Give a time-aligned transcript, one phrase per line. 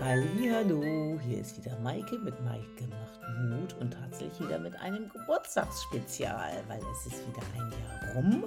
[0.00, 6.62] Hallo, hier ist wieder Maike mit Maike macht Mut und tatsächlich wieder mit einem Geburtstagsspezial,
[6.68, 8.44] weil es ist wieder ein Jahr rum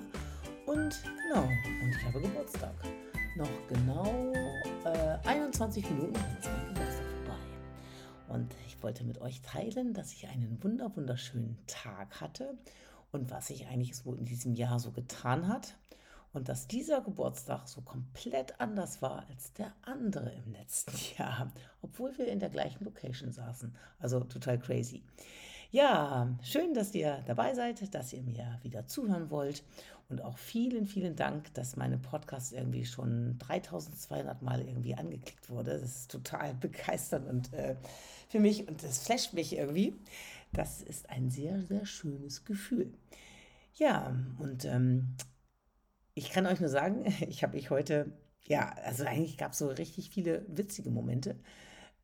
[0.65, 2.73] und genau, und ich habe Geburtstag.
[3.35, 4.31] Noch genau
[4.85, 7.39] äh, 21 Minuten ist mein Geburtstag vorbei.
[8.29, 12.53] Und ich wollte mit euch teilen, dass ich einen wunder wunderschönen Tag hatte
[13.11, 15.75] und was sich eigentlich so in diesem Jahr so getan hat
[16.33, 22.17] und dass dieser Geburtstag so komplett anders war als der andere im letzten Jahr, obwohl
[22.17, 23.75] wir in der gleichen Location saßen.
[23.99, 25.03] Also total crazy.
[25.71, 29.63] Ja, schön, dass ihr dabei seid, dass ihr mir wieder zuhören wollt
[30.09, 35.79] und auch vielen, vielen Dank, dass meine Podcast irgendwie schon 3200 Mal irgendwie angeklickt wurde.
[35.79, 37.77] Das ist total begeisternd und äh,
[38.27, 39.95] für mich und das flasht mich irgendwie.
[40.51, 42.93] Das ist ein sehr, sehr schönes Gefühl.
[43.75, 45.15] Ja, und ähm,
[46.21, 48.13] ich kann euch nur sagen, ich habe mich heute,
[48.45, 51.35] ja, also eigentlich gab es so richtig viele witzige Momente.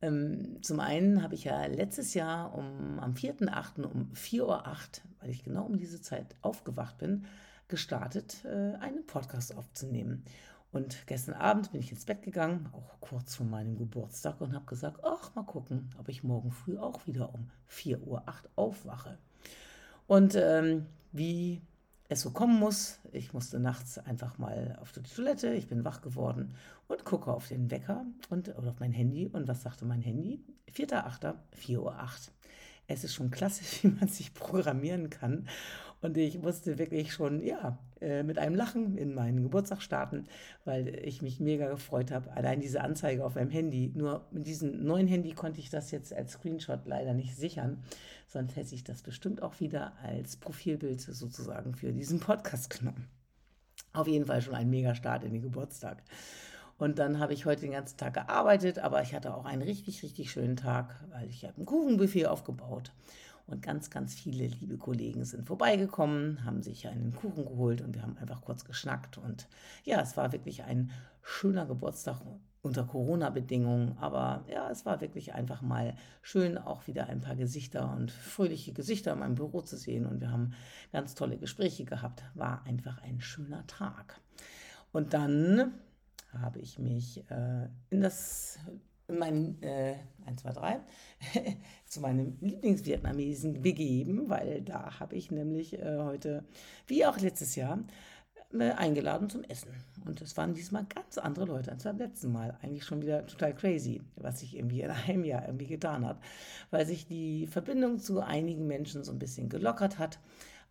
[0.02, 3.84] Ähm, zum einen habe ich ja letztes Jahr um, am 4.8.
[3.84, 4.58] um 4.08 Uhr,
[5.20, 7.26] weil ich genau um diese Zeit aufgewacht bin,
[7.68, 10.24] gestartet, äh, einen Podcast aufzunehmen.
[10.70, 14.66] Und gestern Abend bin ich ins Bett gegangen, auch kurz vor meinem Geburtstag, und habe
[14.66, 18.22] gesagt, ach, mal gucken, ob ich morgen früh auch wieder um 4.08 Uhr
[18.56, 19.18] aufwache.
[20.06, 21.62] Und ähm, wie
[22.08, 22.98] es so kommen muss.
[23.12, 26.54] Ich musste nachts einfach mal auf die Toilette, ich bin wach geworden
[26.88, 29.28] und gucke auf den Wecker und, oder auf mein Handy.
[29.28, 30.40] Und was sagte mein Handy?
[30.74, 31.94] 4.8., 4.08 Uhr.
[32.86, 35.48] Es ist schon klasse, wie man sich programmieren kann.
[36.00, 40.24] Und ich musste wirklich schon, ja, äh, mit einem Lachen in meinen Geburtstag starten,
[40.64, 42.30] weil ich mich mega gefreut habe.
[42.32, 43.92] Allein diese Anzeige auf meinem Handy.
[43.94, 47.82] Nur mit diesem neuen Handy konnte ich das jetzt als Screenshot leider nicht sichern.
[48.26, 53.08] Sonst hätte ich das bestimmt auch wieder als Profilbild sozusagen für diesen Podcast genommen.
[53.92, 56.02] Auf jeden Fall schon ein mega Start in den Geburtstag.
[56.76, 60.02] Und dann habe ich heute den ganzen Tag gearbeitet, aber ich hatte auch einen richtig,
[60.04, 62.92] richtig schönen Tag, weil ich habe ein Kuchenbuffet aufgebaut
[63.48, 68.02] und ganz, ganz viele liebe Kollegen sind vorbeigekommen, haben sich einen Kuchen geholt und wir
[68.02, 69.16] haben einfach kurz geschnackt.
[69.18, 69.48] Und
[69.84, 70.90] ja, es war wirklich ein
[71.22, 72.20] schöner Geburtstag
[72.60, 73.96] unter Corona-Bedingungen.
[73.98, 78.72] Aber ja, es war wirklich einfach mal schön, auch wieder ein paar Gesichter und fröhliche
[78.72, 80.06] Gesichter in meinem Büro zu sehen.
[80.06, 80.52] Und wir haben
[80.92, 82.22] ganz tolle Gespräche gehabt.
[82.34, 84.20] War einfach ein schöner Tag.
[84.92, 85.72] Und dann
[86.32, 88.58] habe ich mich äh, in das
[89.08, 89.96] mein, äh,
[90.26, 90.80] 1, 2, 3,
[91.86, 96.44] zu meinem Lieblingsvietnamesen begeben, weil da habe ich nämlich äh, heute,
[96.86, 97.84] wie auch letztes Jahr,
[98.52, 99.74] äh, eingeladen zum Essen.
[100.06, 102.56] Und es waren diesmal ganz andere Leute als beim letzten Mal.
[102.62, 106.18] Eigentlich schon wieder total crazy, was sich irgendwie in einem Jahr irgendwie getan hat,
[106.70, 110.18] weil sich die Verbindung zu einigen Menschen so ein bisschen gelockert hat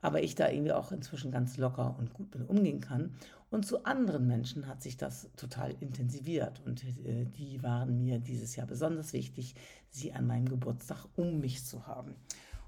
[0.02, 3.16] aber ich da irgendwie auch inzwischen ganz locker und gut mit umgehen kann.
[3.50, 8.56] Und zu anderen Menschen hat sich das total intensiviert und äh, die waren mir dieses
[8.56, 9.56] Jahr besonders wichtig,
[9.90, 12.16] sie an meinem Geburtstag um mich zu haben.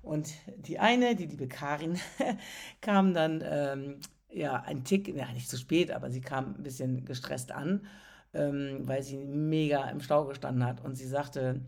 [0.01, 1.99] Und die eine, die liebe Karin,
[2.81, 3.95] kam dann ähm,
[4.31, 7.85] ja ein Tick, ja nicht zu spät, aber sie kam ein bisschen gestresst an,
[8.33, 11.61] ähm, weil sie mega im Stau gestanden hat und sie sagte,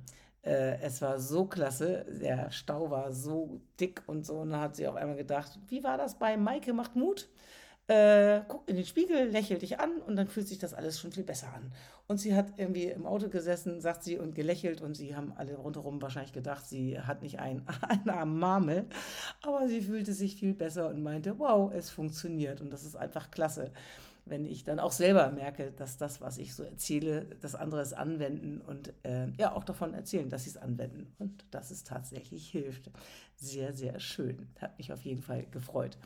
[0.43, 4.39] äh, es war so klasse, der Stau war so dick und so.
[4.39, 7.29] Und dann hat sie auf einmal gedacht, wie war das bei Maike macht Mut?
[7.87, 11.11] Äh, guckt in den Spiegel, lächelt dich an und dann fühlt sich das alles schon
[11.11, 11.73] viel besser an.
[12.07, 15.55] Und sie hat irgendwie im Auto gesessen, sagt sie, und gelächelt und sie haben alle
[15.57, 18.85] rundherum wahrscheinlich gedacht, sie hat nicht einen, einen armen Marmel,
[19.41, 23.29] aber sie fühlte sich viel besser und meinte, wow, es funktioniert und das ist einfach
[23.31, 23.71] klasse
[24.25, 27.93] wenn ich dann auch selber merke, dass das, was ich so erzähle, das andere ist
[27.93, 32.49] anwenden und äh, ja auch davon erzählen, dass sie es anwenden und dass es tatsächlich
[32.49, 32.91] hilft.
[33.35, 34.47] Sehr, sehr schön.
[34.59, 35.97] Hat mich auf jeden Fall gefreut.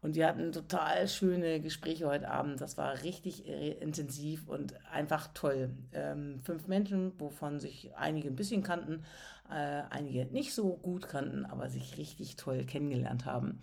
[0.00, 2.60] Und wir hatten total schöne Gespräche heute Abend.
[2.60, 5.70] Das war richtig äh, intensiv und einfach toll.
[5.92, 9.04] Ähm, fünf Menschen, wovon sich einige ein bisschen kannten,
[9.50, 13.60] äh, einige nicht so gut kannten, aber sich richtig toll kennengelernt haben.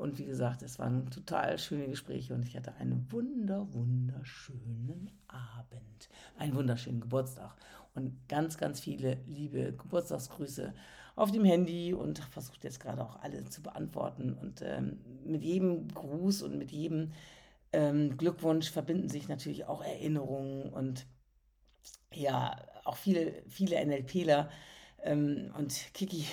[0.00, 6.08] Und wie gesagt, es waren total schöne Gespräche und ich hatte einen wunder, wunderschönen Abend,
[6.38, 7.54] einen wunderschönen Geburtstag
[7.94, 10.72] und ganz, ganz viele liebe Geburtstagsgrüße
[11.16, 14.32] auf dem Handy und versucht jetzt gerade auch alle zu beantworten.
[14.32, 17.12] Und ähm, mit jedem Gruß und mit jedem
[17.72, 21.06] ähm, Glückwunsch verbinden sich natürlich auch Erinnerungen und
[22.12, 24.48] ja, auch viele, viele NLPler.
[25.02, 26.24] Ähm, und Kiki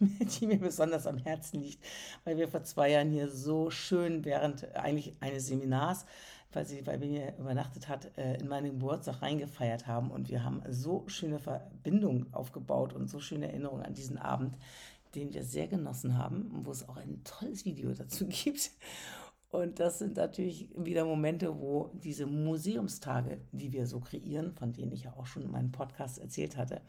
[0.40, 1.84] die mir besonders am Herzen liegt,
[2.24, 6.06] weil wir vor zwei Jahren hier so schön während eigentlich eines Seminars,
[6.52, 10.62] weil sie bei mir übernachtet hat, äh, in meinen Geburtstag reingefeiert haben und wir haben
[10.68, 14.56] so schöne Verbindungen aufgebaut und so schöne Erinnerungen an diesen Abend,
[15.14, 18.70] den wir sehr genossen haben wo es auch ein tolles Video dazu gibt.
[19.50, 24.90] Und das sind natürlich wieder Momente, wo diese Museumstage, die wir so kreieren, von denen
[24.90, 26.80] ich ja auch schon in meinem Podcast erzählt hatte,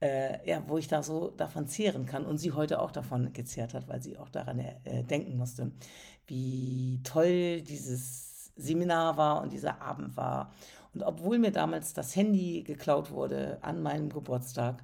[0.00, 3.74] äh, ja, wo ich da so davon zehren kann und sie heute auch davon gezehrt
[3.74, 5.72] hat, weil sie auch daran äh, denken musste,
[6.26, 10.52] wie toll dieses Seminar war und dieser Abend war.
[10.94, 14.82] Und obwohl mir damals das Handy geklaut wurde an meinem Geburtstag,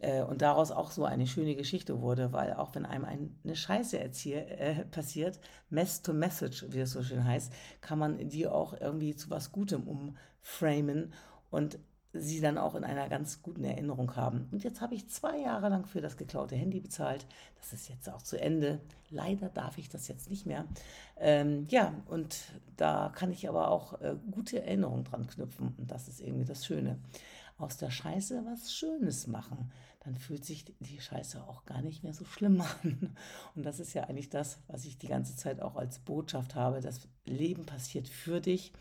[0.00, 3.98] äh, und daraus auch so eine schöne Geschichte wurde, weil auch wenn einem eine Scheiße
[3.98, 8.78] erziehe, äh, passiert, Mess to Message, wie es so schön heißt, kann man die auch
[8.80, 11.12] irgendwie zu was Gutem umframen
[11.50, 11.78] und
[12.20, 14.48] sie dann auch in einer ganz guten Erinnerung haben.
[14.52, 17.26] Und jetzt habe ich zwei Jahre lang für das geklaute Handy bezahlt.
[17.58, 18.80] Das ist jetzt auch zu Ende.
[19.10, 20.64] Leider darf ich das jetzt nicht mehr.
[21.18, 22.36] Ähm, ja, und
[22.76, 25.74] da kann ich aber auch äh, gute Erinnerungen dran knüpfen.
[25.78, 26.98] Und das ist irgendwie das Schöne
[27.58, 29.72] aus der Scheiße was Schönes machen.
[30.00, 33.16] Dann fühlt sich die Scheiße auch gar nicht mehr so schlimm an.
[33.54, 36.80] Und das ist ja eigentlich das, was ich die ganze Zeit auch als Botschaft habe.
[36.80, 38.72] Das Leben passiert für dich.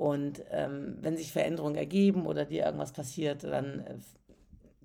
[0.00, 3.98] Und ähm, wenn sich Veränderungen ergeben oder dir irgendwas passiert, dann äh,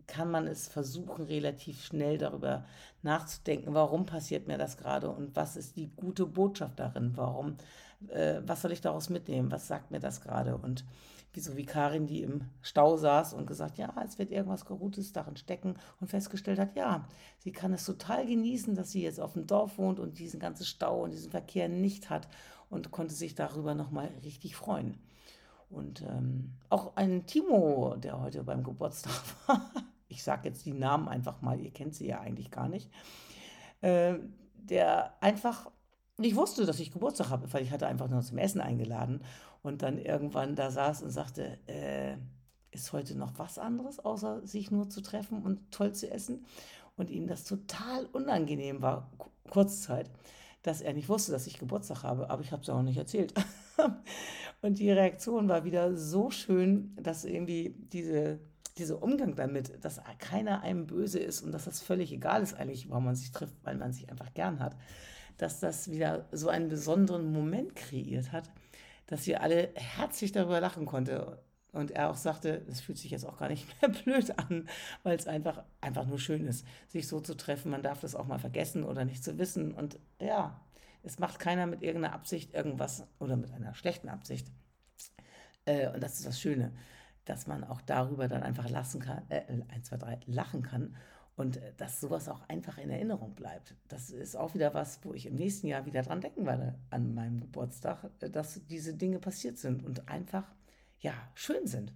[0.08, 2.66] kann man es versuchen, relativ schnell darüber
[3.02, 7.56] nachzudenken, warum passiert mir das gerade und was ist die gute Botschaft darin, warum,
[8.10, 10.58] äh, was soll ich daraus mitnehmen, was sagt mir das gerade?
[10.58, 10.84] Und
[11.36, 15.14] wie so wie Karin, die im Stau saß und gesagt, ja, es wird irgendwas Gutes
[15.14, 17.08] darin stecken und festgestellt hat, ja,
[17.40, 20.66] sie kann es total genießen, dass sie jetzt auf dem Dorf wohnt und diesen ganzen
[20.66, 22.28] Stau und diesen Verkehr nicht hat
[22.70, 24.98] und konnte sich darüber nochmal richtig freuen.
[25.70, 29.14] Und ähm, auch ein Timo, der heute beim Geburtstag
[29.48, 29.72] war,
[30.08, 32.90] ich sage jetzt die Namen einfach mal, ihr kennt sie ja eigentlich gar nicht,
[33.82, 34.16] äh,
[34.56, 35.72] der einfach
[36.18, 39.22] ich wusste, dass ich Geburtstag habe, weil ich hatte einfach nur zum Essen eingeladen
[39.66, 42.18] und dann irgendwann da saß und sagte, äh,
[42.72, 46.46] ist heute noch was anderes, außer sich nur zu treffen und toll zu essen?
[46.98, 49.12] Und ihm das total unangenehm war,
[49.50, 50.10] Kurzzeit,
[50.62, 53.34] dass er nicht wusste, dass ich Geburtstag habe, aber ich habe es auch nicht erzählt.
[54.62, 58.40] und die Reaktion war wieder so schön, dass irgendwie diese,
[58.78, 62.90] dieser Umgang damit, dass keiner einem böse ist und dass das völlig egal ist eigentlich,
[62.90, 64.76] warum man sich trifft, weil man sich einfach gern hat
[65.38, 68.50] dass das wieder so einen besonderen Moment kreiert hat,
[69.08, 71.22] dass wir alle herzlich darüber lachen konnten.
[71.72, 74.68] Und er auch sagte, es fühlt sich jetzt auch gar nicht mehr blöd an,
[75.04, 77.72] weil es einfach, einfach nur schön ist, sich so zu treffen.
[77.72, 79.74] Man darf das auch mal vergessen oder nicht zu wissen.
[79.74, 80.60] Und ja,
[81.04, 84.48] es macht keiner mit irgendeiner Absicht irgendwas oder mit einer schlechten Absicht.
[85.66, 86.72] Äh, und das ist das Schöne,
[87.26, 90.96] dass man auch darüber dann einfach lassen kann, äh, 1, 2, 3, lachen kann
[91.36, 93.76] und äh, dass sowas auch einfach in Erinnerung bleibt.
[93.88, 97.14] Das ist auch wieder was, wo ich im nächsten Jahr wieder dran denken werde, an
[97.14, 100.46] meinem Geburtstag, äh, dass diese Dinge passiert sind und einfach,
[101.00, 101.94] ja, schön sind.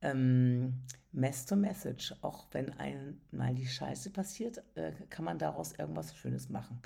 [0.00, 0.82] Ähm,
[1.12, 6.48] Mess to Message, auch wenn einmal die Scheiße passiert, äh, kann man daraus irgendwas Schönes
[6.48, 6.80] machen.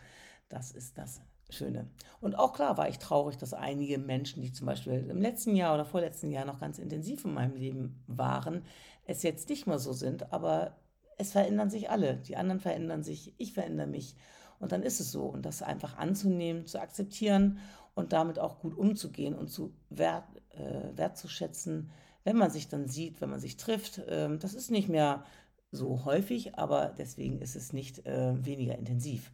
[0.48, 1.88] Das ist das Schöne.
[2.20, 5.74] Und auch klar war ich traurig, dass einige Menschen, die zum Beispiel im letzten Jahr
[5.74, 8.64] oder vorletzten Jahr noch ganz intensiv in meinem Leben waren,
[9.04, 10.76] es jetzt nicht mehr so sind, aber
[11.16, 12.16] es verändern sich alle.
[12.16, 14.14] Die anderen verändern sich, ich verändere mich.
[14.58, 15.24] Und dann ist es so.
[15.24, 17.58] Und das einfach anzunehmen, zu akzeptieren
[17.94, 21.90] und damit auch gut umzugehen und zu wert, äh, wertzuschätzen,
[22.24, 24.02] wenn man sich dann sieht, wenn man sich trifft.
[24.08, 25.24] Ähm, das ist nicht mehr
[25.72, 29.32] so häufig, aber deswegen ist es nicht äh, weniger intensiv.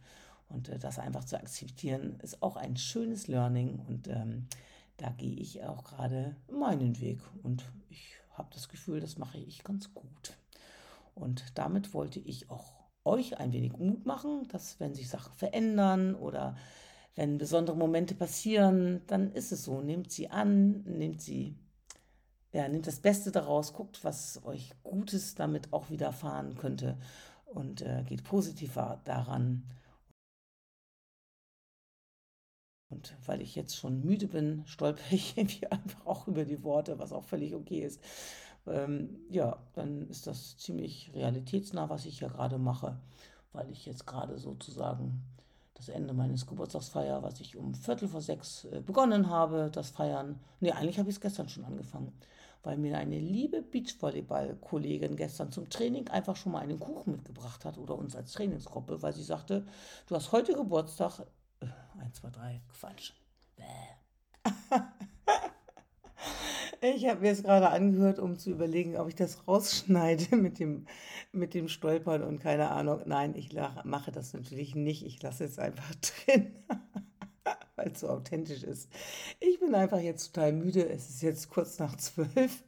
[0.49, 3.79] Und äh, das einfach zu akzeptieren, ist auch ein schönes Learning.
[3.87, 4.47] Und ähm,
[4.97, 7.19] da gehe ich auch gerade meinen Weg.
[7.41, 10.37] Und ich habe das Gefühl, das mache ich ganz gut.
[11.23, 12.73] Und damit wollte ich auch
[13.05, 16.57] euch ein wenig Mut machen, dass wenn sich Sachen verändern oder
[17.15, 19.79] wenn besondere Momente passieren, dann ist es so.
[19.79, 21.55] Nehmt sie an, nehmt sie,
[22.51, 26.97] ja, nehmt das Beste daraus, guckt, was euch Gutes damit auch widerfahren könnte
[27.45, 29.63] und äh, geht positiver daran.
[32.89, 36.99] Und weil ich jetzt schon müde bin, stolper ich irgendwie einfach auch über die Worte,
[36.99, 38.01] was auch völlig okay ist
[38.67, 42.97] ähm, ja, dann ist das ziemlich realitätsnah, was ich ja gerade mache,
[43.51, 45.23] weil ich jetzt gerade sozusagen
[45.73, 50.39] das Ende meines Geburtstagsfeier, was ich um Viertel vor sechs äh, begonnen habe, das Feiern.
[50.59, 52.13] Nee, eigentlich habe ich es gestern schon angefangen,
[52.61, 57.77] weil mir eine liebe Beachvolleyball-Kollegin gestern zum Training einfach schon mal einen Kuchen mitgebracht hat
[57.77, 59.65] oder uns als Trainingsgruppe, weil sie sagte,
[60.07, 61.19] du hast heute Geburtstag.
[61.59, 61.65] Äh,
[61.99, 63.11] eins, zwei, drei, Quatsch.
[63.57, 63.63] Bäh.
[66.85, 70.85] Ich habe mir es gerade angehört, um zu überlegen, ob ich das rausschneide mit dem,
[71.31, 72.99] mit dem Stolpern und keine Ahnung.
[73.05, 75.05] Nein, ich lach, mache das natürlich nicht.
[75.05, 76.51] Ich lasse es einfach drin,
[77.77, 78.89] weil es so authentisch ist.
[79.39, 80.85] Ich bin einfach jetzt total müde.
[80.89, 82.65] Es ist jetzt kurz nach zwölf.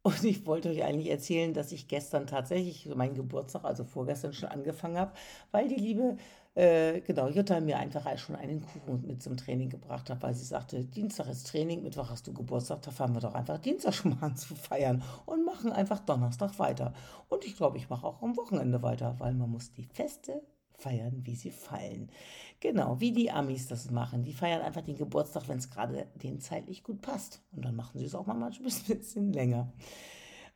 [0.00, 4.48] Und ich wollte euch eigentlich erzählen, dass ich gestern tatsächlich meinen Geburtstag, also vorgestern schon
[4.48, 5.12] angefangen habe,
[5.50, 6.16] weil die liebe
[6.58, 10.44] äh, genau, Jutta mir einfach schon einen Kuchen mit zum Training gebracht hat, weil sie
[10.44, 14.10] sagte, Dienstag ist Training, Mittwoch hast du Geburtstag, da fahren wir doch einfach Dienstag schon
[14.10, 16.92] mal an zu feiern und machen einfach Donnerstag weiter.
[17.28, 21.20] Und ich glaube, ich mache auch am Wochenende weiter, weil man muss die Feste feiern,
[21.24, 22.10] wie sie fallen.
[22.58, 24.24] Genau, wie die Amis das machen.
[24.24, 27.40] Die feiern einfach den Geburtstag, wenn es gerade denen zeitlich gut passt.
[27.52, 29.72] Und dann machen sie es auch mal manchmal ein bisschen länger.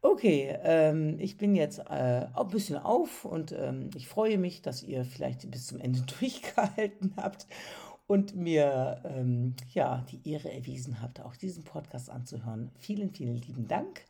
[0.04, 4.82] Okay, ähm, ich bin jetzt äh, ein bisschen auf und ähm, ich freue mich, dass
[4.82, 7.46] ihr vielleicht bis zum Ende durchgehalten habt
[8.08, 12.72] und mir ähm, ja die Ehre erwiesen habt, auch diesen Podcast anzuhören.
[12.80, 14.04] Vielen, vielen lieben Dank.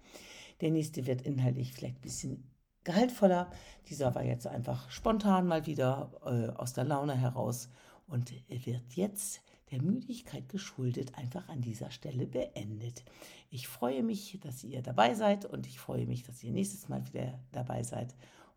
[0.62, 2.50] Der nächste wird inhaltlich vielleicht ein bisschen
[2.84, 3.50] gehaltvoller.
[3.90, 7.68] Dieser war jetzt einfach spontan mal wieder äh, aus der Laune heraus
[8.06, 13.04] und wird jetzt der Müdigkeit geschuldet einfach an dieser Stelle beendet.
[13.50, 17.06] Ich freue mich, dass ihr dabei seid und ich freue mich, dass ihr nächstes Mal
[17.08, 18.14] wieder dabei seid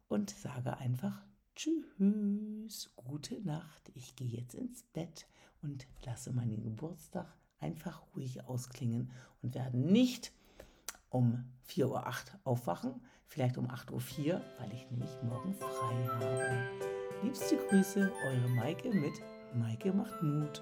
[0.10, 1.24] und sage einfach
[1.56, 3.90] Tschüss, gute Nacht.
[3.94, 5.26] Ich gehe jetzt ins Bett
[5.62, 9.10] und lasse meinen Geburtstag einfach ruhig ausklingen
[9.42, 10.34] und werde nicht
[11.10, 12.06] um 4.08 Uhr
[12.44, 17.24] aufwachen, vielleicht um 8.04 Uhr, weil ich nämlich morgen frei habe.
[17.24, 19.14] Liebste Grüße, eure Maike mit
[19.54, 20.62] Maike macht Mut.